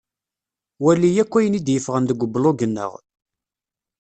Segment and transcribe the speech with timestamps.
[0.83, 2.91] Wali akk ayen i d-yeffɣen deg ublug-nneɣ.